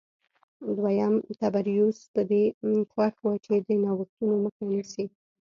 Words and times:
دویم 0.77 1.13
تبریوس 1.39 1.99
په 2.13 2.21
دې 2.29 2.43
خوښ 2.91 3.15
و 3.23 3.27
چې 3.45 3.53
د 3.67 3.67
نوښتونو 3.83 4.35
مخه 4.43 4.63
نیسي 4.71 5.05